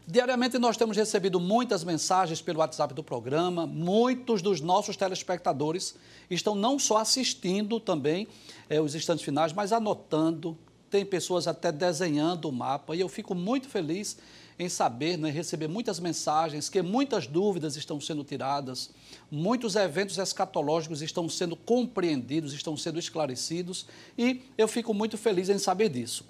[0.08, 5.94] Diariamente nós temos recebido muitas mensagens pelo WhatsApp do programa, muitos dos nossos telespectadores
[6.28, 8.28] estão não só assistindo também
[8.67, 10.58] é, os instantes finais, mas anotando,
[10.89, 14.17] tem pessoas até desenhando o mapa e eu fico muito feliz
[14.59, 18.89] em saber, né, receber muitas mensagens, que muitas dúvidas estão sendo tiradas,
[19.31, 23.85] muitos eventos escatológicos estão sendo compreendidos, estão sendo esclarecidos
[24.17, 26.25] e eu fico muito feliz em saber disso.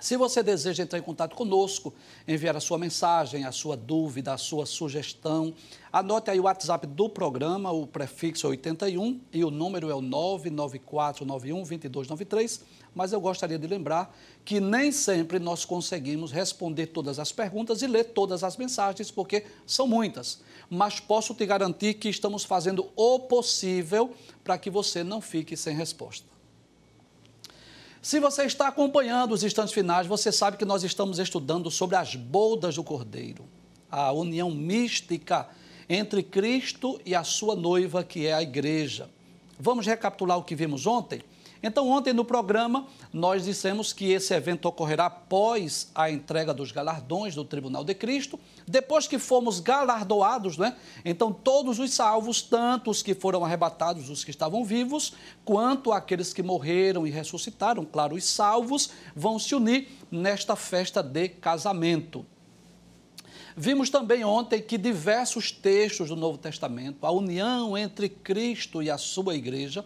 [0.00, 1.94] Se você deseja entrar em contato conosco,
[2.28, 5.54] enviar a sua mensagem, a sua dúvida, a sua sugestão,
[5.92, 10.02] anote aí o WhatsApp do programa, o prefixo é 81 e o número é o
[10.02, 12.60] 994912293
[12.96, 17.86] mas eu gostaria de lembrar que nem sempre nós conseguimos responder todas as perguntas e
[17.86, 20.40] ler todas as mensagens, porque são muitas.
[20.70, 25.76] Mas posso te garantir que estamos fazendo o possível para que você não fique sem
[25.76, 26.35] resposta.
[28.02, 32.14] Se você está acompanhando os instantes finais, você sabe que nós estamos estudando sobre as
[32.14, 33.44] bodas do Cordeiro,
[33.90, 35.48] a união mística
[35.88, 39.08] entre Cristo e a sua noiva, que é a igreja.
[39.58, 41.22] Vamos recapitular o que vimos ontem?
[41.62, 47.34] Então, ontem no programa, nós dissemos que esse evento ocorrerá após a entrega dos galardões
[47.34, 50.76] do Tribunal de Cristo, depois que fomos galardoados, né?
[51.04, 56.32] Então, todos os salvos, tanto os que foram arrebatados, os que estavam vivos, quanto aqueles
[56.32, 62.24] que morreram e ressuscitaram, claro, os salvos, vão se unir nesta festa de casamento.
[63.58, 68.98] Vimos também ontem que diversos textos do Novo Testamento, a união entre Cristo e a
[68.98, 69.82] sua igreja,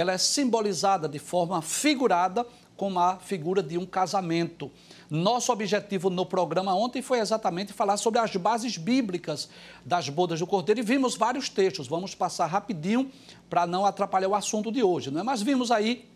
[0.00, 2.46] ela é simbolizada de forma figurada
[2.76, 4.70] como a figura de um casamento.
[5.10, 9.50] Nosso objetivo no programa ontem foi exatamente falar sobre as bases bíblicas
[9.84, 11.86] das bodas do Cordeiro e vimos vários textos.
[11.86, 13.12] Vamos passar rapidinho
[13.50, 15.22] para não atrapalhar o assunto de hoje, não é?
[15.22, 16.08] Mas vimos aí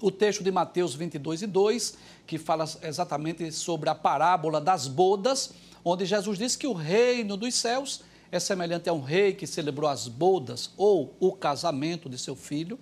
[0.00, 5.52] o texto de Mateus 22 e 2, que fala exatamente sobre a parábola das bodas,
[5.84, 9.88] onde Jesus disse que o reino dos céus é semelhante a um rei que celebrou
[9.88, 12.78] as bodas ou o casamento de seu filho.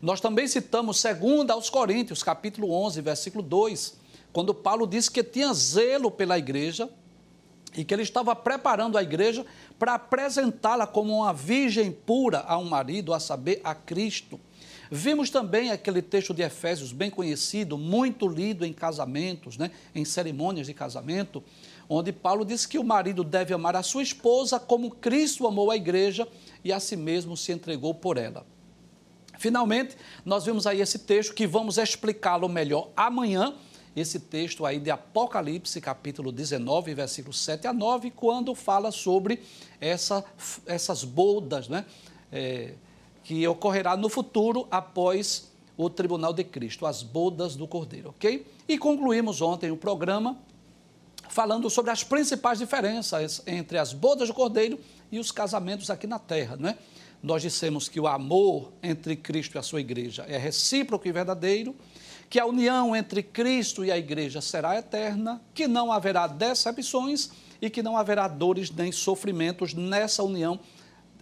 [0.00, 3.96] Nós também citamos 2 aos Coríntios, capítulo 11, versículo 2,
[4.32, 6.88] quando Paulo disse que tinha zelo pela igreja
[7.74, 9.44] e que ele estava preparando a igreja
[9.78, 14.38] para apresentá-la como uma virgem pura a um marido, a saber, a Cristo.
[14.90, 20.66] Vimos também aquele texto de Efésios bem conhecido, muito lido em casamentos, né, em cerimônias
[20.66, 21.42] de casamento,
[21.88, 25.76] onde Paulo diz que o marido deve amar a sua esposa como Cristo amou a
[25.76, 26.28] igreja
[26.62, 28.46] e a si mesmo se entregou por ela.
[29.38, 33.54] Finalmente, nós vimos aí esse texto que vamos explicá-lo melhor amanhã,
[33.94, 39.42] esse texto aí de Apocalipse, capítulo 19, versículos 7 a 9, quando fala sobre
[39.80, 40.24] essa,
[40.66, 41.86] essas bodas, né?
[42.30, 42.74] É,
[43.24, 48.46] que ocorrerá no futuro após o tribunal de Cristo, as bodas do Cordeiro, ok?
[48.68, 50.38] E concluímos ontem o programa
[51.28, 54.78] falando sobre as principais diferenças entre as bodas do Cordeiro
[55.10, 56.78] e os casamentos aqui na terra, né?
[57.22, 61.74] Nós dissemos que o amor entre Cristo e a sua igreja é recíproco e verdadeiro,
[62.28, 67.30] que a união entre Cristo e a igreja será eterna, que não haverá decepções
[67.60, 70.58] e que não haverá dores nem sofrimentos nessa união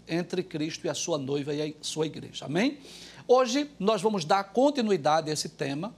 [0.08, 2.46] entre Cristo e a sua noiva e a sua igreja.
[2.46, 2.79] Amém?
[3.26, 5.94] Hoje nós vamos dar continuidade a esse tema,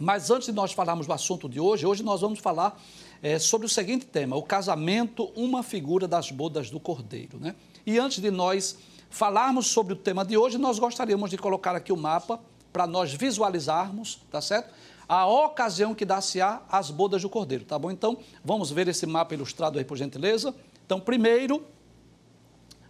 [0.00, 2.80] mas antes de nós falarmos do assunto de hoje, hoje nós vamos falar
[3.22, 7.38] é, sobre o seguinte tema: o casamento, uma figura das bodas do cordeiro.
[7.38, 7.54] Né?
[7.86, 8.78] E antes de nós
[9.12, 12.40] falarmos sobre o tema de hoje, nós gostaríamos de colocar aqui o mapa
[12.72, 14.72] para nós visualizarmos, tá certo?
[15.06, 17.90] A ocasião que dá-se-á às bodas do cordeiro, tá bom?
[17.90, 20.54] Então, vamos ver esse mapa ilustrado aí, por gentileza.
[20.86, 21.62] Então, primeiro,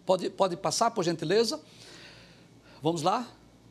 [0.07, 1.61] pode, pode passar, por gentileza.
[2.81, 3.27] Vamos lá.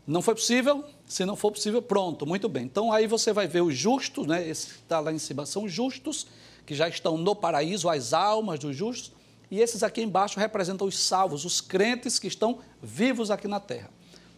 [0.05, 0.83] Não foi possível?
[1.05, 2.65] Se não for possível, pronto, muito bem.
[2.65, 4.45] Então aí você vai ver os justos, né?
[4.45, 6.27] Esse que está lá em cima são os justos,
[6.65, 9.13] que já estão no paraíso, as almas dos justos,
[9.51, 13.89] e esses aqui embaixo representam os salvos, os crentes que estão vivos aqui na terra.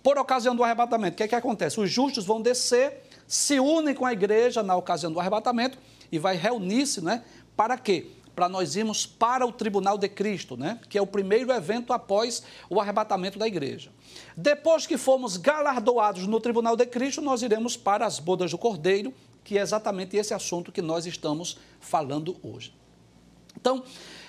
[0.01, 1.79] Por ocasião do arrebatamento, o que é que acontece?
[1.79, 5.77] Os justos vão descer, se unem com a igreja na ocasião do arrebatamento
[6.11, 7.23] e vai reunir-se, né?
[7.55, 8.07] Para quê?
[8.35, 10.79] Para nós irmos para o tribunal de Cristo, né?
[10.89, 13.91] Que é o primeiro evento após o arrebatamento da igreja.
[14.35, 19.13] Depois que formos galardoados no tribunal de Cristo, nós iremos para as bodas do Cordeiro,
[19.43, 22.73] que é exatamente esse assunto que nós estamos falando hoje.
[23.55, 23.83] Então,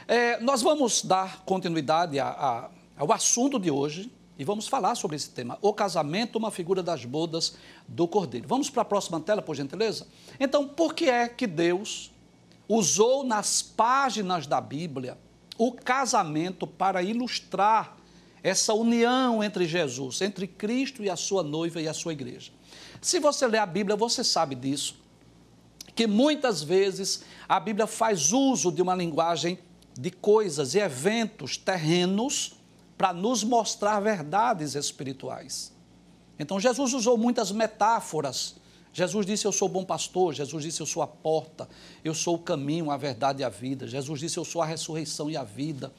[0.06, 5.16] é, nós vamos dar continuidade a, a, ao assunto de hoje e vamos falar sobre
[5.16, 7.56] esse tema: o casamento, uma figura das bodas
[7.86, 8.46] do Cordeiro.
[8.48, 10.06] Vamos para a próxima tela, por gentileza?
[10.38, 12.10] Então, por que é que Deus
[12.68, 15.18] usou nas páginas da Bíblia
[15.56, 17.96] o casamento para ilustrar
[18.42, 22.52] essa união entre Jesus, entre Cristo e a sua noiva e a sua igreja?
[23.00, 24.96] Se você ler a Bíblia, você sabe disso,
[25.94, 29.58] que muitas vezes a Bíblia faz uso de uma linguagem
[29.98, 32.54] de coisas e eventos terrenos
[32.98, 35.72] para nos mostrar verdades espirituais.
[36.38, 38.56] Então, Jesus usou muitas metáforas.
[38.92, 40.34] Jesus disse: Eu sou bom pastor.
[40.34, 41.68] Jesus disse: Eu sou a porta.
[42.04, 43.86] Eu sou o caminho, a verdade e a vida.
[43.86, 45.92] Jesus disse: Eu sou a ressurreição e a vida.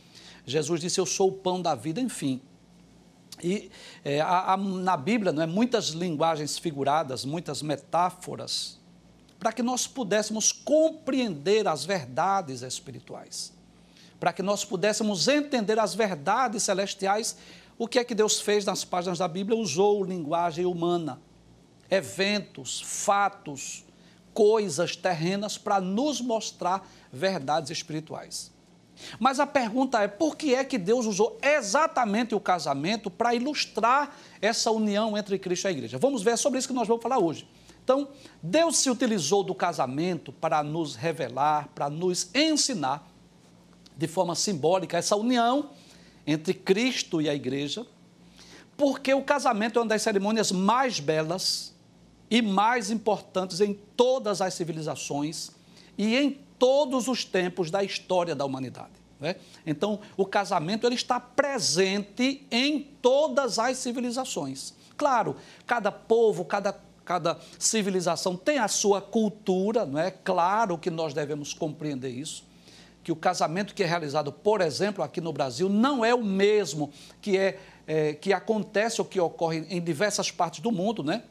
[0.46, 2.02] Jesus disse: Eu sou o pão da vida.
[2.02, 2.42] Enfim.
[3.44, 3.70] E
[4.04, 8.80] é, há, há, na Bíblia não é, muitas linguagens figuradas, muitas metáforas,
[9.38, 13.55] para que nós pudéssemos compreender as verdades espirituais
[14.20, 17.38] para que nós pudéssemos entender as verdades celestiais,
[17.78, 19.58] o que é que Deus fez nas páginas da Bíblia?
[19.58, 21.20] Usou linguagem humana,
[21.90, 23.84] eventos, fatos,
[24.34, 28.54] coisas terrenas para nos mostrar verdades espirituais.
[29.20, 34.16] Mas a pergunta é: por que é que Deus usou exatamente o casamento para ilustrar
[34.42, 35.98] essa união entre Cristo e a igreja?
[35.98, 37.48] Vamos ver é sobre isso que nós vamos falar hoje.
[37.84, 38.08] Então,
[38.42, 43.08] Deus se utilizou do casamento para nos revelar, para nos ensinar
[43.98, 45.70] de forma simbólica essa união
[46.26, 47.86] entre Cristo e a igreja,
[48.76, 51.74] porque o casamento é uma das cerimônias mais belas
[52.30, 55.52] e mais importantes em todas as civilizações
[55.98, 58.94] e em todos os tempos da história da humanidade.
[59.20, 59.36] Né?
[59.66, 64.74] Então, o casamento ele está presente em todas as civilizações.
[64.98, 70.12] Claro, cada povo, cada, cada civilização tem a sua cultura, não é?
[70.12, 72.44] Claro que nós devemos compreender isso
[73.06, 76.92] que o casamento que é realizado, por exemplo, aqui no Brasil, não é o mesmo
[77.22, 81.22] que, é, é que acontece ou que ocorre em diversas partes do mundo, né?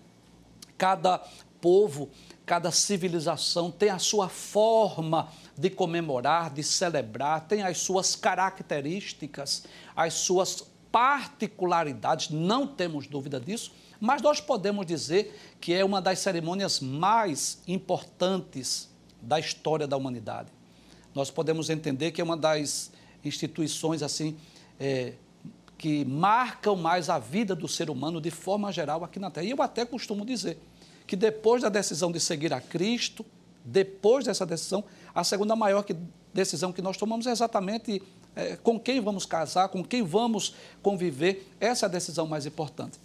[0.79, 1.19] Cada
[1.61, 2.11] povo,
[2.47, 9.65] cada civilização tem a sua forma de comemorar, de celebrar, tem as suas características,
[9.97, 16.21] as suas particularidades, não temos dúvida disso, mas nós podemos dizer que é uma das
[16.21, 18.89] cerimônias mais importantes
[19.21, 20.54] da história da humanidade
[21.15, 22.91] nós podemos entender que é uma das
[23.25, 24.37] instituições assim
[24.79, 25.15] é,
[25.79, 29.47] que marcam mais a vida do ser humano de forma geral aqui na Terra.
[29.47, 30.59] E eu até costumo dizer
[31.07, 33.25] que depois da decisão de seguir a Cristo,
[33.65, 34.85] depois dessa decisão,
[35.15, 35.97] a segunda maior que,
[36.33, 38.03] decisão que nós tomamos é exatamente
[38.37, 41.51] é, com quem vamos casar, com quem vamos conviver.
[41.61, 42.99] Essa é a decisão mais importante.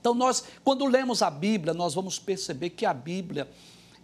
[0.00, 3.48] Então, nós, quando lemos a Bíblia, nós vamos perceber que a Bíblia,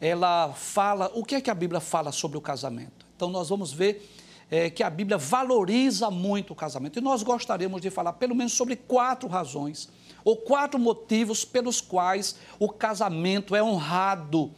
[0.00, 3.05] ela fala, o que é que a Bíblia fala sobre o casamento?
[3.16, 4.06] Então, nós vamos ver
[4.50, 6.98] é, que a Bíblia valoriza muito o casamento.
[6.98, 9.88] E nós gostaríamos de falar pelo menos sobre quatro razões,
[10.24, 14.52] ou quatro motivos pelos quais o casamento é honrado,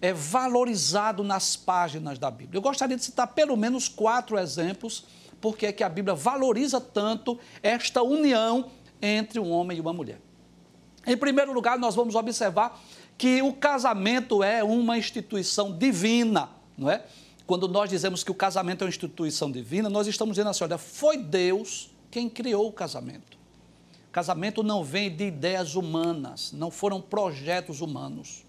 [0.00, 2.58] é valorizado nas páginas da Bíblia.
[2.58, 5.04] Eu gostaria de citar pelo menos quatro exemplos,
[5.40, 10.20] porque é que a Bíblia valoriza tanto esta união entre um homem e uma mulher.
[11.06, 12.80] Em primeiro lugar, nós vamos observar
[13.18, 17.04] que o casamento é uma instituição divina, não é?
[17.46, 20.78] Quando nós dizemos que o casamento é uma instituição divina, nós estamos dizendo assim: olha,
[20.78, 23.38] foi Deus quem criou o casamento.
[24.12, 28.44] Casamento não vem de ideias humanas, não foram projetos humanos.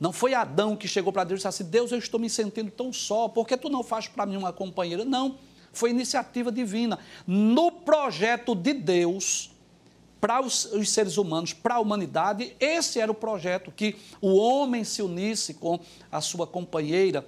[0.00, 2.70] Não foi Adão que chegou para Deus e disse assim: Deus, eu estou me sentindo
[2.70, 5.04] tão só, por que tu não faz para mim uma companheira?
[5.04, 5.38] Não,
[5.72, 6.98] foi iniciativa divina.
[7.26, 9.52] No projeto de Deus,
[10.20, 14.82] para os, os, seres humanos, para a humanidade, esse era o projeto: que o homem
[14.82, 15.78] se unisse com
[16.10, 17.24] a sua companheira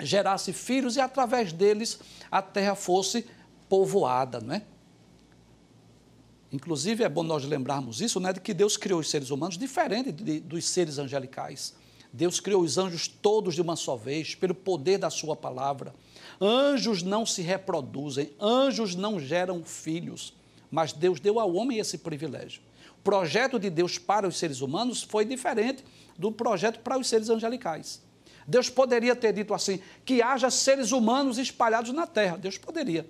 [0.00, 1.98] gerasse filhos e através deles
[2.30, 3.26] a terra fosse
[3.68, 4.62] povoada, não é?
[6.54, 10.12] Inclusive é bom nós lembrarmos isso, né, de que Deus criou os seres humanos diferente
[10.12, 11.74] de, dos seres angelicais.
[12.12, 15.92] Deus criou os anjos todos de uma só vez, pelo poder da sua palavra.
[16.40, 20.32] Anjos não se reproduzem, anjos não geram filhos,
[20.70, 22.62] mas Deus deu ao homem esse privilégio.
[23.02, 25.84] projeto de Deus para os seres humanos foi diferente
[26.16, 28.00] do projeto para os seres angelicais.
[28.46, 32.36] Deus poderia ter dito assim: que haja seres humanos espalhados na terra.
[32.36, 33.06] Deus poderia.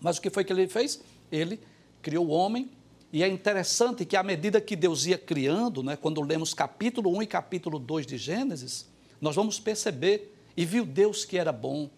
[0.00, 1.00] Mas o que foi que ele fez?
[1.30, 1.60] Ele
[2.02, 2.70] criou o homem.
[3.12, 7.22] E é interessante que, à medida que Deus ia criando, né, quando lemos capítulo 1
[7.22, 8.88] e capítulo 2 de Gênesis,
[9.20, 11.90] nós vamos perceber, e viu Deus que era bom,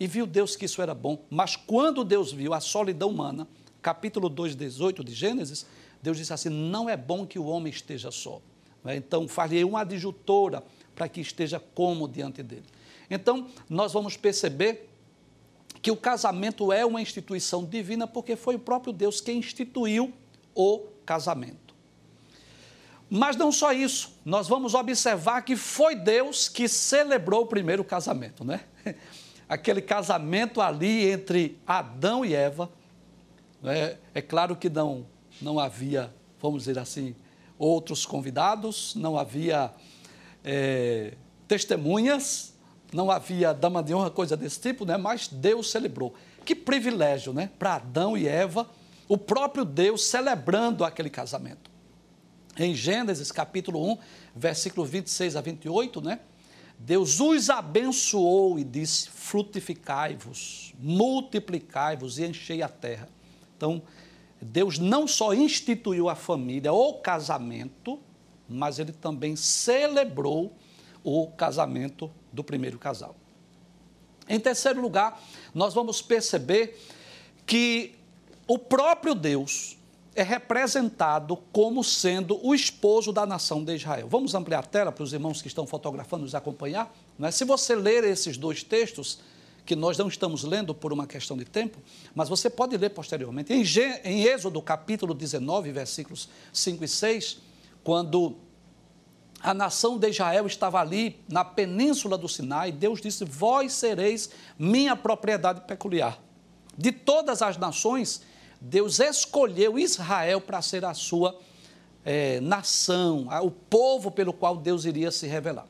[0.00, 1.22] e viu Deus que isso era bom.
[1.28, 3.46] Mas quando Deus viu a solidão humana,
[3.82, 5.66] capítulo 2, 18 de Gênesis,
[6.02, 8.40] Deus disse assim: não é bom que o homem esteja só.
[8.82, 8.96] Né?
[8.96, 10.62] Então, falei uma adjutora
[10.94, 12.64] para que esteja como diante dele.
[13.10, 14.88] Então, nós vamos perceber
[15.82, 20.12] que o casamento é uma instituição divina porque foi o próprio Deus quem instituiu
[20.54, 21.74] o casamento.
[23.10, 28.44] Mas não só isso, nós vamos observar que foi Deus que celebrou o primeiro casamento,
[28.44, 28.62] né?
[29.46, 32.70] Aquele casamento ali entre Adão e Eva.
[33.62, 35.06] É, é claro que não,
[35.40, 37.14] não havia, vamos dizer assim,
[37.58, 39.70] outros convidados, não havia
[40.44, 41.14] é,
[41.48, 42.54] testemunhas,
[42.92, 44.96] não havia dama de honra, coisa desse tipo, né?
[44.96, 46.14] mas Deus celebrou.
[46.44, 47.50] Que privilégio, né?
[47.58, 48.68] Para Adão e Eva,
[49.08, 51.70] o próprio Deus celebrando aquele casamento.
[52.56, 53.98] Em Gênesis capítulo 1,
[54.36, 56.20] versículo 26 a 28, né?
[56.78, 63.08] Deus os abençoou e disse: frutificai-vos, multiplicai-vos e enchei a terra.
[63.56, 63.82] Então,
[64.40, 67.98] Deus não só instituiu a família, o casamento,
[68.48, 70.52] mas ele também celebrou
[71.02, 73.14] o casamento do primeiro casal.
[74.28, 75.22] Em terceiro lugar,
[75.54, 76.80] nós vamos perceber
[77.46, 77.94] que
[78.46, 79.76] o próprio Deus
[80.14, 84.08] é representado como sendo o esposo da nação de Israel.
[84.08, 86.94] Vamos ampliar a tela para os irmãos que estão fotografando nos acompanhar?
[87.18, 87.30] Né?
[87.30, 89.18] Se você ler esses dois textos,
[89.66, 91.78] que nós não estamos lendo por uma questão de tempo,
[92.14, 93.52] mas você pode ler posteriormente.
[93.52, 93.62] Em,
[94.04, 97.38] em Êxodo, capítulo 19, versículos 5 e 6,
[97.84, 98.36] quando
[99.40, 104.96] a nação de Israel estava ali na península do Sinai, Deus disse: Vós sereis minha
[104.96, 106.18] propriedade peculiar.
[106.76, 108.22] De todas as nações,
[108.58, 111.38] Deus escolheu Israel para ser a sua
[112.04, 115.66] é, nação, o povo pelo qual Deus iria se revelar.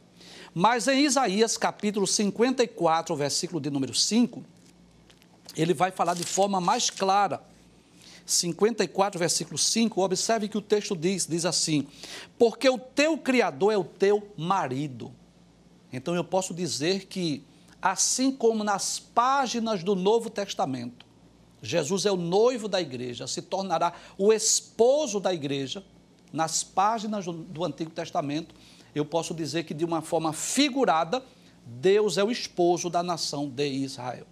[0.54, 4.44] Mas em Isaías capítulo 54, versículo de número 5,
[5.56, 7.42] ele vai falar de forma mais clara.
[8.26, 11.86] 54, versículo 5, observe que o texto diz, diz assim:
[12.38, 15.12] Porque o teu Criador é o teu marido.
[15.92, 17.44] Então eu posso dizer que,
[17.80, 21.06] assim como nas páginas do Novo Testamento,
[21.62, 25.84] Jesus é o noivo da igreja, se tornará o esposo da igreja,
[26.32, 28.54] nas páginas do, do Antigo Testamento,
[28.94, 31.22] eu posso dizer que de uma forma figurada,
[31.64, 34.26] Deus é o esposo da nação de Israel.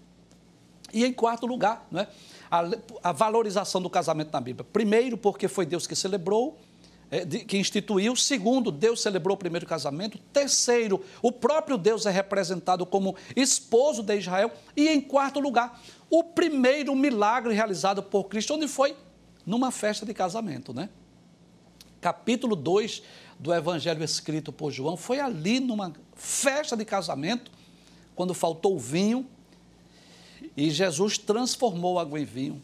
[0.92, 2.06] E em quarto lugar, é?
[2.50, 2.62] a,
[3.02, 4.66] a, valorização do casamento na Bíblia.
[4.72, 6.58] Primeiro, porque foi Deus que celebrou,
[7.10, 8.14] é, que instituiu.
[8.14, 10.18] Segundo, Deus celebrou o primeiro casamento.
[10.32, 14.50] Terceiro, o próprio Deus é representado como esposo de Israel.
[14.76, 15.80] E em quarto lugar,
[16.10, 18.94] o primeiro milagre realizado por Cristo, onde foi?
[19.46, 20.90] Numa festa de casamento, né?
[22.02, 23.02] Capítulo 2
[23.38, 27.50] do evangelho escrito por João foi ali numa festa de casamento,
[28.14, 29.26] quando faltou vinho,
[30.56, 32.60] e Jesus transformou água em vinho.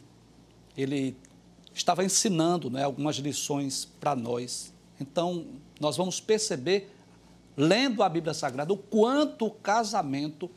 [0.76, 1.16] Ele
[1.75, 4.73] estava ensinando né, algumas lições para nós.
[5.00, 5.47] Então,
[5.80, 6.92] nós vamos perceber,
[7.57, 10.50] lendo a Bíblia Sagrada, o quanto o casamento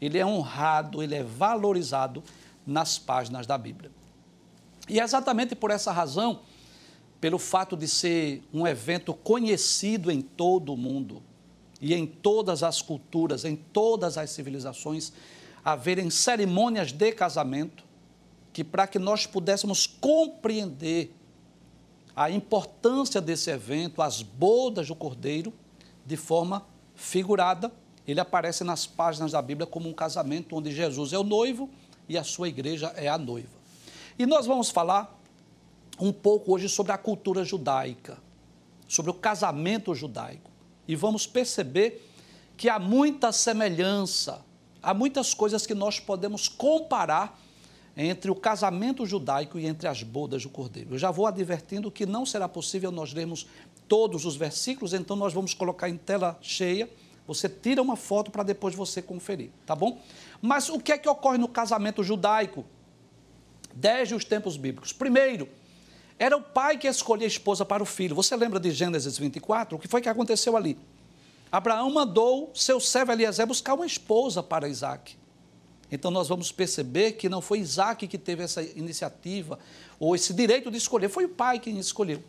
[0.00, 2.22] ele é honrado, ele é valorizado
[2.66, 3.90] nas páginas da Bíblia.
[4.88, 6.40] E é exatamente por essa razão
[7.20, 11.22] pelo fato de ser um evento conhecido em todo o mundo
[11.80, 15.12] e em todas as culturas, em todas as civilizações,
[15.72, 17.84] haverem cerimônias de casamento
[18.52, 21.14] que, para que nós pudéssemos compreender
[22.16, 25.52] a importância desse evento, as bodas do Cordeiro,
[26.04, 27.70] de forma figurada,
[28.06, 31.68] ele aparece nas páginas da Bíblia como um casamento onde Jesus é o noivo
[32.08, 33.56] e a sua igreja é a noiva.
[34.18, 35.16] E nós vamos falar
[36.00, 38.18] um pouco hoje sobre a cultura judaica,
[38.88, 40.50] sobre o casamento judaico.
[40.88, 42.10] E vamos perceber
[42.56, 44.44] que há muita semelhança,
[44.82, 47.38] há muitas coisas que nós podemos comparar
[47.96, 50.94] entre o casamento judaico e entre as bodas do cordeiro.
[50.94, 53.46] Eu já vou advertindo que não será possível nós lermos
[53.88, 56.88] todos os versículos, então nós vamos colocar em tela cheia.
[57.26, 60.00] Você tira uma foto para depois você conferir, tá bom?
[60.40, 62.64] Mas o que é que ocorre no casamento judaico?
[63.74, 64.92] Desde os tempos bíblicos.
[64.92, 65.48] Primeiro,
[66.18, 68.14] era o pai que escolhia a esposa para o filho.
[68.14, 69.76] Você lembra de Gênesis 24?
[69.76, 70.78] O que foi que aconteceu ali?
[71.50, 75.16] Abraão mandou seu servo Eliezer buscar uma esposa para Isaac.
[75.90, 79.58] Então nós vamos perceber que não foi Isaac que teve essa iniciativa
[79.98, 82.22] ou esse direito de escolher, foi o pai quem escolheu.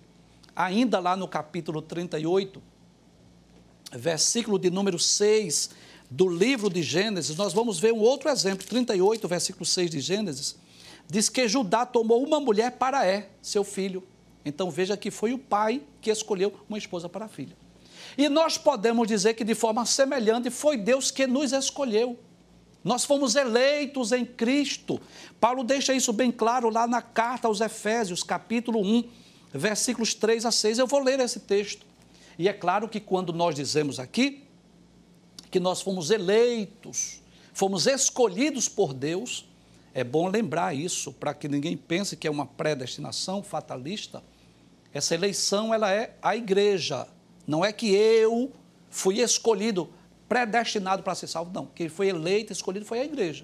[0.55, 2.61] ainda lá no capítulo 38,
[3.93, 5.69] versículo de número 6
[6.09, 10.57] do livro de Gênesis, nós vamos ver um outro exemplo, 38, versículo 6 de Gênesis,
[11.07, 14.03] diz que Judá tomou uma mulher para É, seu filho.
[14.43, 17.55] Então veja que foi o pai que escolheu uma esposa para a filha.
[18.19, 22.19] E nós podemos dizer que de forma semelhante foi Deus que nos escolheu.
[22.83, 24.99] Nós fomos eleitos em Cristo.
[25.39, 29.05] Paulo deixa isso bem claro lá na carta aos Efésios, capítulo 1,
[29.53, 30.79] versículos 3 a 6.
[30.79, 31.85] Eu vou ler esse texto.
[32.37, 34.43] E é claro que quando nós dizemos aqui
[35.49, 37.21] que nós fomos eleitos,
[37.53, 39.47] fomos escolhidos por Deus,
[39.93, 44.21] é bom lembrar isso para que ninguém pense que é uma predestinação fatalista.
[44.93, 47.07] Essa eleição ela é a igreja.
[47.49, 48.51] Não é que eu
[48.91, 49.89] fui escolhido,
[50.27, 51.65] predestinado para ser salvo, não.
[51.65, 53.43] Quem foi eleito, escolhido foi a igreja.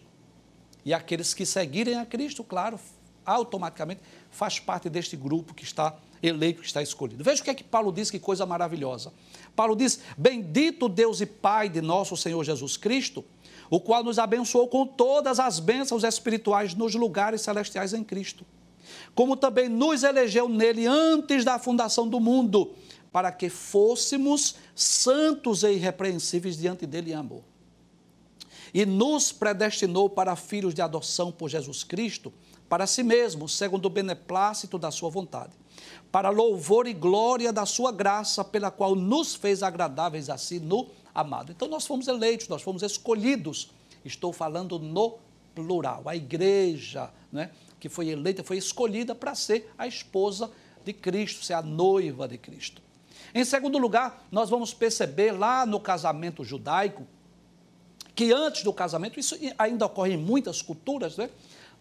[0.85, 2.79] E aqueles que seguirem a Cristo, claro,
[3.25, 7.23] automaticamente faz parte deste grupo que está eleito, que está escolhido.
[7.23, 9.11] Veja o que é que Paulo diz, que coisa maravilhosa.
[9.55, 13.25] Paulo diz: Bendito Deus e Pai de nosso Senhor Jesus Cristo,
[13.71, 18.45] o qual nos abençoou com todas as bênçãos espirituais nos lugares celestiais em Cristo,
[19.15, 22.75] como também nos elegeu nele antes da fundação do mundo,
[23.15, 27.43] para que fôssemos santos e irrepreensíveis diante dele em amor.
[28.73, 32.33] E nos predestinou para filhos de adoção por Jesus Cristo
[32.67, 35.53] para si mesmo, segundo o beneplácito da sua vontade,
[36.11, 40.89] para louvor e glória da sua graça, pela qual nos fez agradáveis a si no
[41.13, 41.53] amado.
[41.53, 43.71] Então nós fomos eleitos, nós fomos escolhidos.
[44.03, 45.19] Estou falando no
[45.55, 46.03] plural.
[46.05, 50.51] A igreja, né, que foi eleita, foi escolhida para ser a esposa
[50.83, 52.83] de Cristo, ser a noiva de Cristo.
[53.35, 57.05] Em segundo lugar, nós vamos perceber lá no casamento judaico
[58.15, 61.29] que antes do casamento, isso ainda ocorre em muitas culturas, né?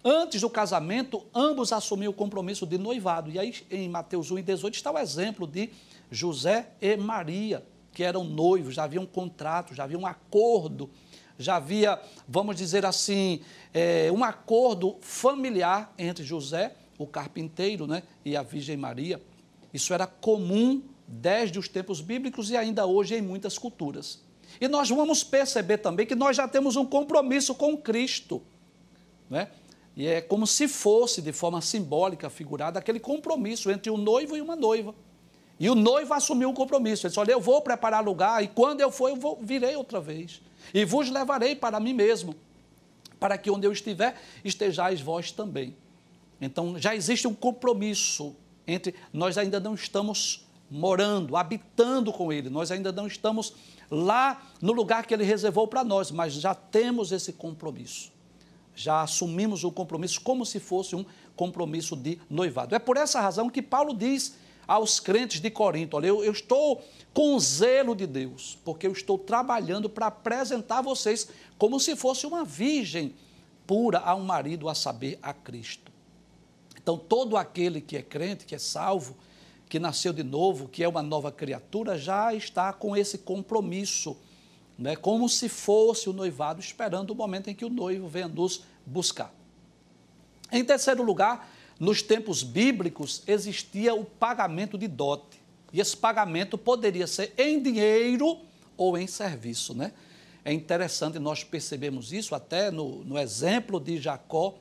[0.04, 3.30] Antes do casamento, ambos assumiam o compromisso de noivado.
[3.30, 5.70] E aí, em Mateus 1 e 18, está o exemplo de
[6.10, 10.90] José e Maria, que eram noivos, já havia um contrato, já havia um acordo,
[11.38, 13.40] já havia, vamos dizer assim,
[13.72, 19.22] é, um acordo familiar entre José, o carpinteiro, né, e a Virgem Maria.
[19.72, 24.22] Isso era comum desde os tempos bíblicos e ainda hoje em muitas culturas.
[24.60, 28.42] E nós vamos perceber também que nós já temos um compromisso com Cristo.
[29.28, 29.48] Né?
[29.96, 34.40] E é como se fosse, de forma simbólica, figurada, aquele compromisso entre um noivo e
[34.40, 34.94] uma noiva.
[35.58, 37.06] E o noivo assumiu o compromisso.
[37.06, 40.00] Ele disse: Olha, eu vou preparar lugar, e quando eu for, eu vou, virei outra
[40.00, 40.42] vez.
[40.72, 42.34] E vos levarei para mim mesmo,
[43.20, 45.76] para que onde eu estiver, estejais vós também.
[46.40, 48.34] Então já existe um compromisso
[48.66, 48.94] entre.
[49.12, 53.54] Nós ainda não estamos morando, habitando com Ele, nós ainda não estamos
[53.90, 58.14] lá no lugar que Ele reservou para nós, mas já temos esse compromisso
[58.74, 61.04] já assumimos o compromisso como se fosse um
[61.36, 62.74] compromisso de noivado.
[62.74, 66.82] É por essa razão que Paulo diz aos crentes de Corinto: olha, eu, eu estou
[67.12, 72.44] com zelo de Deus, porque eu estou trabalhando para apresentar vocês como se fosse uma
[72.44, 73.14] virgem
[73.66, 75.92] pura a um marido, a saber, a Cristo.
[76.76, 79.16] Então, todo aquele que é crente, que é salvo,
[79.74, 84.16] que nasceu de novo, que é uma nova criatura, já está com esse compromisso
[84.78, 88.62] né, como se fosse o noivado, esperando o momento em que o noivo venha nos
[88.86, 89.34] buscar.
[90.52, 95.42] Em terceiro lugar, nos tempos bíblicos existia o pagamento de dote.
[95.72, 98.38] E esse pagamento poderia ser em dinheiro
[98.76, 99.74] ou em serviço.
[99.74, 99.92] Né?
[100.44, 104.54] É interessante nós percebemos isso até no, no exemplo de Jacó,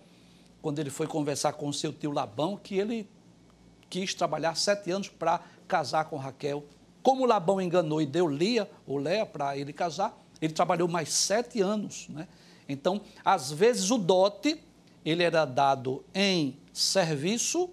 [0.60, 3.08] quando ele foi conversar com seu tio Labão, que ele
[3.94, 6.66] quis trabalhar sete anos para casar com Raquel.
[7.04, 11.62] Como Labão enganou e deu Lia, ou Léa, para ele casar, ele trabalhou mais sete
[11.62, 12.08] anos.
[12.10, 12.28] Né?
[12.68, 14.60] Então, às vezes o dote,
[15.06, 17.70] ele era dado em serviço,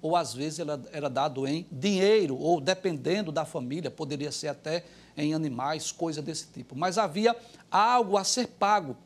[0.00, 4.84] ou às vezes ele era dado em dinheiro, ou dependendo da família, poderia ser até
[5.16, 6.76] em animais, coisa desse tipo.
[6.76, 7.34] Mas havia
[7.68, 8.96] algo a ser pago,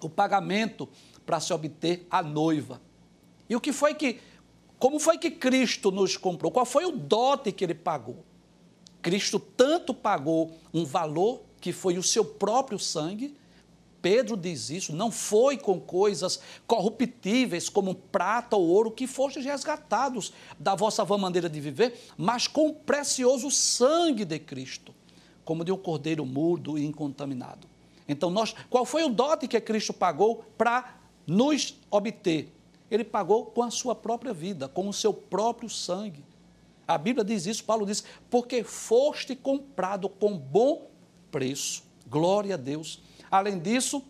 [0.00, 0.88] o pagamento
[1.26, 2.80] para se obter a noiva.
[3.46, 4.20] E o que foi que,
[4.82, 6.50] como foi que Cristo nos comprou?
[6.50, 8.24] Qual foi o dote que ele pagou?
[9.00, 13.32] Cristo tanto pagou um valor que foi o seu próprio sangue.
[14.02, 20.32] Pedro diz isso, não foi com coisas corruptíveis como prata ou ouro que fostes resgatados
[20.58, 24.92] da vossa vã maneira de viver, mas com o precioso sangue de Cristo,
[25.44, 27.68] como de um cordeiro mudo e incontaminado.
[28.08, 32.52] Então, nós, qual foi o dote que Cristo pagou para nos obter?
[32.92, 36.22] Ele pagou com a sua própria vida, com o seu próprio sangue.
[36.86, 40.90] A Bíblia diz isso, Paulo diz, porque foste comprado com bom
[41.30, 41.82] preço.
[42.06, 43.00] Glória a Deus.
[43.30, 44.02] Além disso,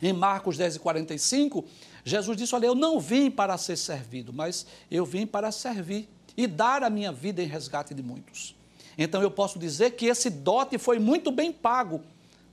[0.00, 1.64] em Marcos 10 e 45,
[2.04, 6.46] Jesus disse: Olha, eu não vim para ser servido, mas eu vim para servir e
[6.46, 8.54] dar a minha vida em resgate de muitos.
[8.96, 12.02] Então eu posso dizer que esse dote foi muito bem pago,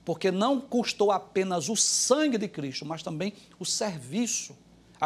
[0.04, 4.56] porque não custou apenas o sangue de Cristo, mas também o serviço,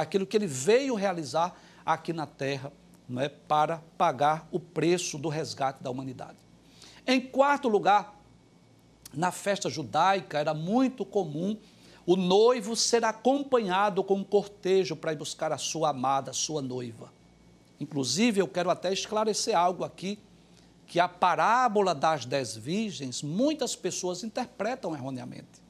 [0.02, 2.72] aquilo que ele veio realizar aqui na terra,
[3.10, 6.38] não é, para pagar o preço do resgate da humanidade.
[7.06, 8.16] Em quarto lugar,
[9.14, 11.58] na festa judaica era muito comum
[12.06, 16.62] o noivo ser acompanhado com um cortejo para ir buscar a sua amada, a sua
[16.62, 17.12] noiva.
[17.80, 20.20] Inclusive, eu quero até esclarecer algo aqui,
[20.86, 25.66] que a parábola das dez virgens, muitas pessoas interpretam erroneamente.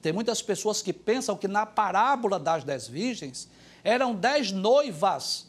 [0.00, 3.48] Tem muitas pessoas que pensam que na parábola das dez virgens
[3.82, 5.48] eram dez noivas,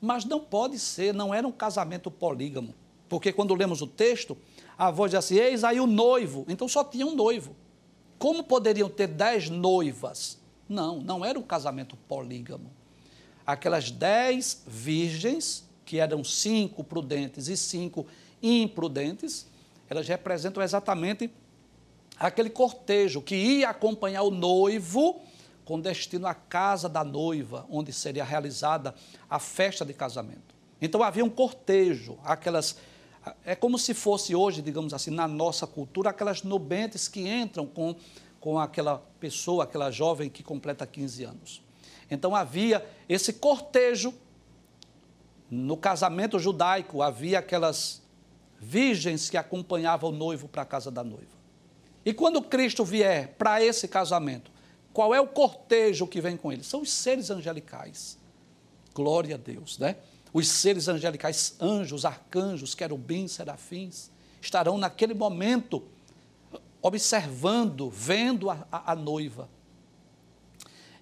[0.00, 2.74] mas não pode ser, não era um casamento polígamo.
[3.08, 4.36] Porque quando lemos o texto,
[4.78, 6.44] a voz diz assim: Eis aí o noivo.
[6.48, 7.56] Então só tinha um noivo.
[8.18, 10.38] Como poderiam ter dez noivas?
[10.68, 12.70] Não, não era um casamento polígamo.
[13.46, 18.06] Aquelas dez virgens, que eram cinco prudentes e cinco
[18.40, 19.48] imprudentes,
[19.88, 21.30] elas representam exatamente
[22.26, 25.22] aquele cortejo que ia acompanhar o noivo
[25.64, 28.94] com destino à casa da noiva, onde seria realizada
[29.28, 30.54] a festa de casamento.
[30.80, 32.76] Então havia um cortejo, aquelas
[33.44, 37.94] é como se fosse hoje, digamos assim, na nossa cultura, aquelas nubentes que entram com,
[38.40, 41.62] com aquela pessoa, aquela jovem que completa 15 anos.
[42.10, 44.14] Então havia esse cortejo.
[45.50, 48.02] No casamento judaico havia aquelas
[48.58, 51.39] virgens que acompanhavam o noivo para a casa da noiva.
[52.04, 54.50] E quando Cristo vier para esse casamento,
[54.92, 56.64] qual é o cortejo que vem com ele?
[56.64, 58.18] São os seres angelicais.
[58.94, 59.96] Glória a Deus, né?
[60.32, 64.10] Os seres angelicais, anjos, arcanjos, querubins, serafins,
[64.40, 65.82] estarão naquele momento
[66.82, 69.48] observando, vendo a, a, a noiva.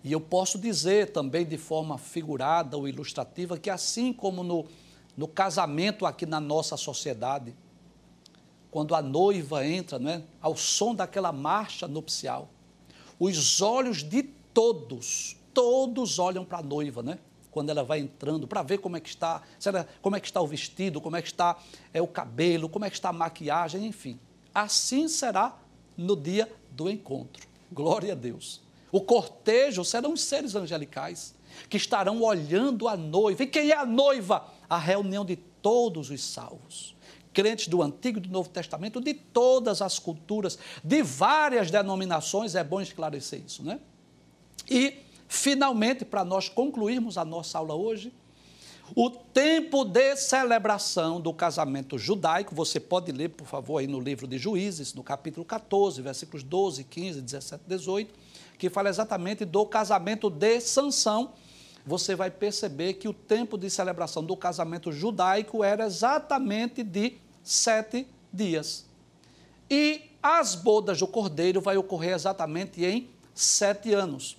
[0.03, 4.67] E eu posso dizer também de forma figurada ou ilustrativa que, assim como no,
[5.17, 7.55] no casamento aqui na nossa sociedade,
[8.79, 12.49] quando a noiva entra né, ao som daquela marcha nupcial,
[13.19, 17.19] os olhos de todos, todos olham para a noiva, né?
[17.51, 19.43] quando ela vai entrando, para ver como é que está,
[20.01, 21.59] como é que está o vestido, como é que está
[21.93, 24.17] é, o cabelo, como é que está a maquiagem, enfim.
[24.55, 25.59] Assim será
[25.97, 27.49] no dia do encontro.
[27.73, 28.61] Glória a Deus.
[28.93, 31.35] O cortejo serão os seres angelicais
[31.69, 33.43] que estarão olhando a noiva.
[33.43, 34.47] E quem é a noiva?
[34.71, 36.97] A reunião de todos os salvos.
[37.39, 42.65] Crentes do Antigo e do Novo Testamento, de todas as culturas, de várias denominações, é
[42.65, 43.79] bom esclarecer isso, né?
[44.69, 48.11] E Finalmente, para nós concluirmos a nossa aula hoje,
[48.97, 54.27] o tempo de celebração do casamento judaico, você pode ler, por favor, aí no livro
[54.27, 58.15] de Juízes, no capítulo 14, versículos 12, 15, 17, 18,
[58.57, 61.33] que fala exatamente do casamento de Sansão.
[61.85, 67.19] Você vai perceber que o tempo de celebração do casamento judaico era exatamente de
[67.49, 68.85] sete dias.
[69.71, 74.37] E as bodas do cordeiro vai ocorrer exatamente em sete anos.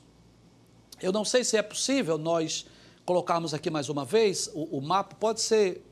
[1.01, 2.67] Eu não sei se é possível nós
[3.05, 5.83] colocarmos aqui mais uma vez o, o mapa, pode ser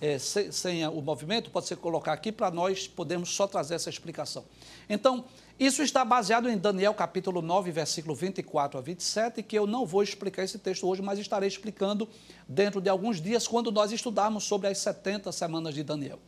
[0.00, 3.90] é, sem, sem, o movimento, pode ser colocar aqui para nós podermos só trazer essa
[3.90, 4.44] explicação.
[4.88, 5.24] Então,
[5.58, 10.02] isso está baseado em Daniel capítulo 9, versículo 24 a 27, que eu não vou
[10.02, 12.08] explicar esse texto hoje, mas estarei explicando
[12.48, 16.18] dentro de alguns dias, quando nós estudarmos sobre as 70 semanas de Daniel.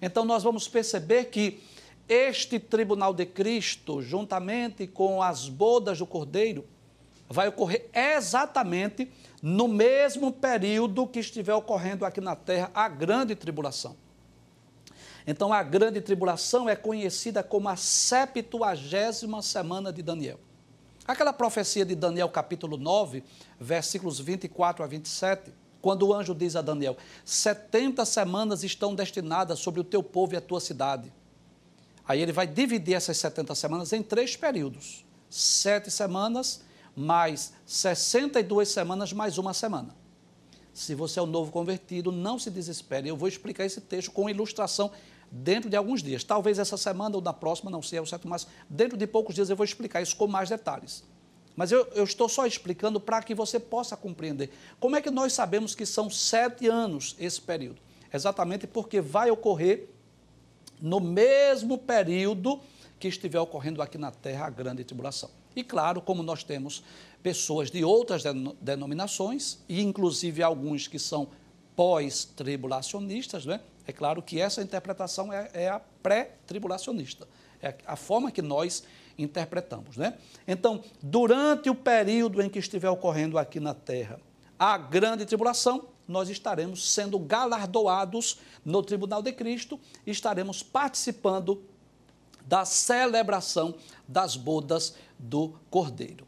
[0.00, 1.62] Então, nós vamos perceber que
[2.08, 6.64] este tribunal de Cristo, juntamente com as bodas do Cordeiro,
[7.28, 9.10] vai ocorrer exatamente
[9.42, 13.96] no mesmo período que estiver ocorrendo aqui na terra a grande tribulação.
[15.26, 20.38] Então, a grande tribulação é conhecida como a septuagésima semana de Daniel.
[21.06, 23.24] Aquela profecia de Daniel, capítulo 9,
[23.58, 25.52] versículos 24 a 27,
[25.84, 30.36] quando o anjo diz a Daniel: 70 semanas estão destinadas sobre o teu povo e
[30.38, 31.12] a tua cidade.
[32.08, 36.62] Aí ele vai dividir essas 70 semanas em três períodos: sete semanas
[36.96, 39.94] mais 62 semanas, mais uma semana.
[40.72, 43.10] Se você é um novo convertido, não se desespere.
[43.10, 44.90] Eu vou explicar esse texto com ilustração
[45.30, 46.24] dentro de alguns dias.
[46.24, 49.34] Talvez essa semana ou na próxima, não sei, é o certo, mas dentro de poucos
[49.34, 51.04] dias eu vou explicar isso com mais detalhes.
[51.56, 54.50] Mas eu, eu estou só explicando para que você possa compreender.
[54.80, 57.80] Como é que nós sabemos que são sete anos esse período?
[58.12, 59.88] Exatamente porque vai ocorrer
[60.80, 62.60] no mesmo período
[62.98, 65.30] que estiver ocorrendo aqui na Terra a grande tribulação.
[65.54, 66.82] E claro, como nós temos
[67.22, 68.22] pessoas de outras
[68.60, 71.28] denominações, e inclusive alguns que são
[71.76, 73.60] pós-tribulacionistas, né?
[73.86, 77.26] é claro que essa interpretação é, é a pré-tribulacionista.
[77.62, 78.84] É a forma que nós
[79.16, 79.96] interpretamos.
[79.96, 80.14] Né?
[80.46, 84.20] Então, durante o período em que estiver ocorrendo aqui na Terra
[84.58, 91.62] a grande tribulação, nós estaremos sendo galardoados no tribunal de Cristo estaremos participando
[92.46, 93.74] da celebração
[94.06, 96.26] das bodas do Cordeiro.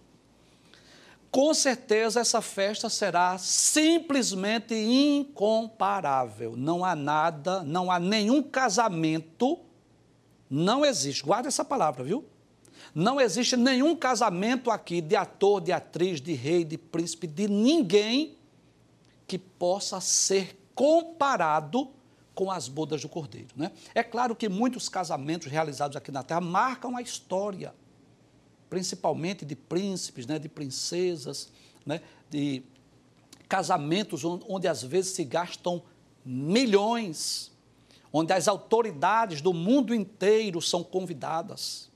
[1.31, 6.57] Com certeza essa festa será simplesmente incomparável.
[6.57, 9.59] Não há nada, não há nenhum casamento,
[10.49, 12.25] não existe, guarda essa palavra, viu?
[12.98, 18.38] Não existe nenhum casamento aqui de ator, de atriz, de rei, de príncipe, de ninguém
[19.26, 21.90] que possa ser comparado
[22.35, 23.48] com as bodas do Cordeiro.
[23.54, 23.70] Né?
[23.94, 27.74] É claro que muitos casamentos realizados aqui na Terra marcam a história,
[28.70, 31.52] principalmente de príncipes, né, de princesas,
[31.85, 32.62] né, de
[33.46, 35.82] casamentos onde, onde às vezes se gastam
[36.24, 37.52] milhões,
[38.11, 41.94] onde as autoridades do mundo inteiro são convidadas,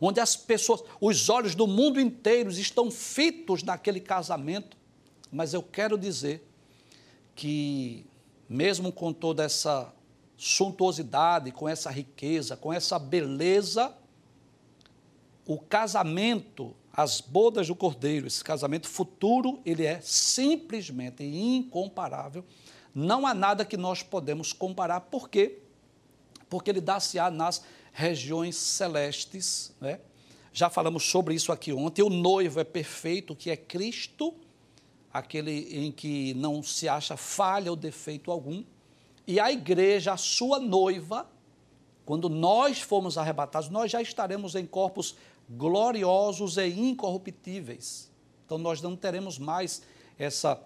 [0.00, 4.76] onde as pessoas, os olhos do mundo inteiro estão fitos naquele casamento.
[5.30, 6.46] Mas eu quero dizer
[7.34, 8.04] que
[8.48, 9.92] mesmo com toda essa
[10.36, 13.94] suntuosidade, com essa riqueza, com essa beleza,
[15.44, 22.44] o casamento, as bodas do cordeiro, esse casamento futuro, ele é simplesmente incomparável.
[22.94, 25.58] Não há nada que nós podemos comparar, por quê?
[26.48, 27.62] Porque ele dá-se-á nas
[27.98, 29.98] regiões celestes, né?
[30.52, 32.02] Já falamos sobre isso aqui ontem.
[32.02, 34.32] O noivo é perfeito, que é Cristo
[35.12, 38.62] aquele em que não se acha falha ou defeito algum,
[39.26, 41.28] e a igreja, a sua noiva,
[42.04, 45.16] quando nós formos arrebatados, nós já estaremos em corpos
[45.50, 48.10] gloriosos e incorruptíveis.
[48.46, 49.82] Então nós não teremos mais
[50.16, 50.62] essa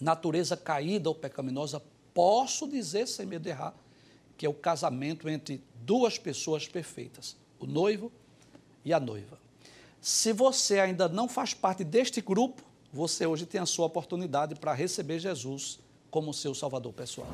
[0.00, 1.82] natureza caída ou pecaminosa.
[2.14, 3.74] Posso dizer, sem medo de errar,
[4.42, 8.10] que é o casamento entre duas pessoas perfeitas, o noivo
[8.84, 9.38] e a noiva.
[10.00, 12.60] Se você ainda não faz parte deste grupo,
[12.92, 15.78] você hoje tem a sua oportunidade para receber Jesus
[16.10, 17.28] como seu Salvador pessoal.